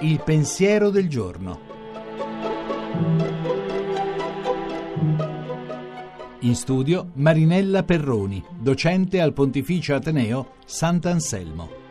Il 0.00 0.20
pensiero 0.24 0.90
del 0.90 1.08
giorno. 1.08 1.60
In 6.40 6.54
studio 6.54 7.10
Marinella 7.14 7.84
Perroni, 7.84 8.44
docente 8.58 9.20
al 9.20 9.32
Pontificio 9.32 9.94
Ateneo 9.94 10.56
Sant'Anselmo. 10.66 11.83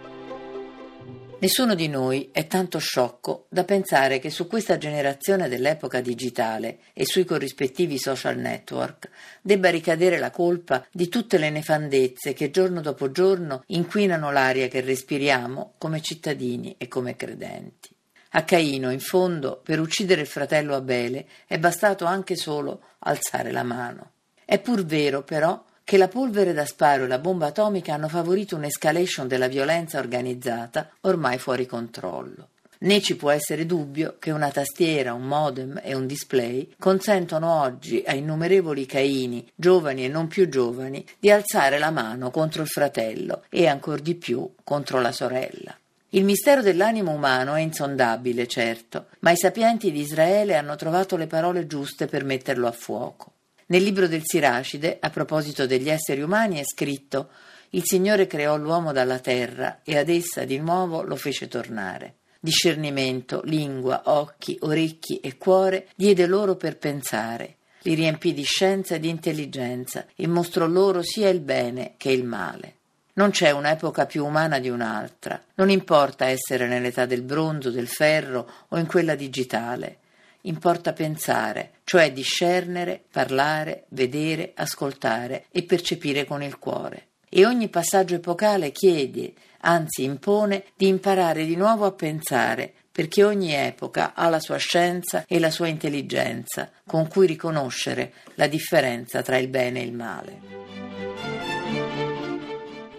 Nessuno 1.43 1.75
di 1.75 1.89
noi 1.89 2.29
è 2.31 2.47
tanto 2.47 2.79
sciocco 2.79 3.47
da 3.49 3.65
pensare 3.65 4.19
che 4.19 4.29
su 4.29 4.47
questa 4.47 4.77
generazione 4.77 5.49
dell'epoca 5.49 5.99
digitale 5.99 6.77
e 6.93 7.05
sui 7.05 7.25
corrispettivi 7.25 7.99
social 7.99 8.37
network 8.37 9.09
debba 9.41 9.69
ricadere 9.69 10.19
la 10.19 10.31
colpa 10.31 10.87
di 10.89 11.09
tutte 11.09 11.37
le 11.37 11.49
nefandezze 11.49 12.31
che 12.31 12.49
giorno 12.49 12.79
dopo 12.79 13.11
giorno 13.11 13.61
inquinano 13.67 14.31
l'aria 14.31 14.69
che 14.69 14.79
respiriamo 14.79 15.73
come 15.77 15.99
cittadini 15.99 16.75
e 16.77 16.87
come 16.87 17.17
credenti. 17.17 17.89
A 18.35 18.45
Caino, 18.45 18.89
in 18.89 19.01
fondo, 19.01 19.59
per 19.61 19.81
uccidere 19.81 20.21
il 20.21 20.27
fratello 20.27 20.75
Abele 20.75 21.27
è 21.45 21.59
bastato 21.59 22.05
anche 22.05 22.37
solo 22.37 22.83
alzare 22.99 23.51
la 23.51 23.63
mano. 23.63 24.11
È 24.45 24.61
pur 24.61 24.85
vero, 24.85 25.23
però, 25.23 25.61
che 25.93 25.99
la 25.99 26.07
polvere 26.07 26.53
da 26.53 26.65
sparo 26.65 27.03
e 27.03 27.07
la 27.07 27.19
bomba 27.19 27.45
atomica 27.45 27.93
hanno 27.93 28.07
favorito 28.07 28.55
un'escalation 28.55 29.27
della 29.27 29.47
violenza 29.47 29.99
organizzata 29.99 30.89
ormai 31.01 31.37
fuori 31.37 31.67
controllo. 31.67 32.47
Né 32.79 32.99
ci 32.99 33.15
può 33.15 33.29
essere 33.29 33.67
dubbio 33.67 34.15
che 34.17 34.31
una 34.31 34.49
tastiera, 34.49 35.13
un 35.13 35.27
modem 35.27 35.79
e 35.83 35.93
un 35.93 36.07
display 36.07 36.73
consentono 36.79 37.61
oggi 37.61 38.03
a 38.07 38.15
innumerevoli 38.15 38.87
caini, 38.87 39.47
giovani 39.53 40.05
e 40.05 40.07
non 40.07 40.25
più 40.25 40.49
giovani, 40.49 41.05
di 41.19 41.29
alzare 41.29 41.77
la 41.77 41.91
mano 41.91 42.31
contro 42.31 42.63
il 42.63 42.69
fratello 42.69 43.43
e 43.49 43.67
ancor 43.67 43.99
di 43.99 44.15
più 44.15 44.49
contro 44.63 44.99
la 44.99 45.11
sorella. 45.11 45.77
Il 46.09 46.23
mistero 46.23 46.63
dell'animo 46.63 47.11
umano 47.11 47.53
è 47.53 47.61
insondabile, 47.61 48.47
certo, 48.47 49.09
ma 49.19 49.29
i 49.29 49.37
sapienti 49.37 49.91
di 49.91 49.99
Israele 49.99 50.55
hanno 50.55 50.75
trovato 50.75 51.17
le 51.17 51.27
parole 51.27 51.67
giuste 51.67 52.07
per 52.07 52.23
metterlo 52.23 52.65
a 52.65 52.71
fuoco. 52.71 53.32
Nel 53.73 53.81
libro 53.81 54.07
del 54.07 54.21
Siracide, 54.23 54.99
a 54.99 55.09
proposito 55.09 55.65
degli 55.65 55.89
esseri 55.89 56.21
umani, 56.21 56.59
è 56.59 56.63
scritto 56.63 57.29
Il 57.71 57.81
Signore 57.83 58.27
creò 58.27 58.55
l'uomo 58.55 58.91
dalla 58.91 59.17
terra 59.17 59.79
e 59.81 59.97
ad 59.97 60.09
essa 60.09 60.43
di 60.43 60.59
nuovo 60.59 61.01
lo 61.01 61.15
fece 61.15 61.47
tornare. 61.47 62.17
Discernimento, 62.39 63.41
lingua, 63.45 64.03
occhi, 64.05 64.55
orecchi 64.61 65.19
e 65.21 65.37
cuore 65.37 65.87
diede 65.95 66.27
loro 66.27 66.55
per 66.55 66.77
pensare, 66.77 67.55
li 67.81 67.95
riempì 67.95 68.35
di 68.35 68.43
scienza 68.43 68.93
e 68.93 68.99
di 68.99 69.09
intelligenza 69.09 70.05
e 70.15 70.27
mostrò 70.27 70.67
loro 70.67 71.01
sia 71.01 71.29
il 71.29 71.39
bene 71.39 71.95
che 71.97 72.11
il 72.11 72.25
male. 72.25 72.75
Non 73.13 73.31
c'è 73.31 73.49
un'epoca 73.49 74.05
più 74.05 74.23
umana 74.23 74.59
di 74.59 74.69
un'altra, 74.69 75.41
non 75.55 75.71
importa 75.71 76.27
essere 76.27 76.67
nell'età 76.67 77.07
del 77.07 77.23
bronzo, 77.23 77.71
del 77.71 77.87
ferro 77.87 78.47
o 78.67 78.77
in 78.77 78.85
quella 78.85 79.15
digitale 79.15 79.97
importa 80.43 80.93
pensare, 80.93 81.73
cioè 81.83 82.11
discernere, 82.11 83.01
parlare, 83.11 83.85
vedere, 83.89 84.53
ascoltare 84.55 85.45
e 85.51 85.63
percepire 85.63 86.25
con 86.25 86.41
il 86.41 86.57
cuore. 86.57 87.07
E 87.29 87.45
ogni 87.45 87.69
passaggio 87.69 88.15
epocale 88.15 88.71
chiede, 88.71 89.33
anzi 89.61 90.03
impone, 90.03 90.65
di 90.75 90.87
imparare 90.87 91.45
di 91.45 91.55
nuovo 91.55 91.85
a 91.85 91.91
pensare, 91.91 92.71
perché 92.91 93.23
ogni 93.23 93.53
epoca 93.53 94.13
ha 94.13 94.29
la 94.29 94.39
sua 94.39 94.57
scienza 94.57 95.25
e 95.27 95.39
la 95.39 95.49
sua 95.49 95.67
intelligenza, 95.67 96.69
con 96.85 97.07
cui 97.07 97.25
riconoscere 97.25 98.13
la 98.35 98.47
differenza 98.47 99.23
tra 99.23 99.37
il 99.37 99.47
bene 99.47 99.79
e 99.79 99.83
il 99.83 99.93
male. 99.93 101.42